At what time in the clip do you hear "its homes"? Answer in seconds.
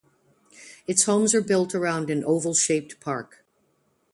0.87-1.35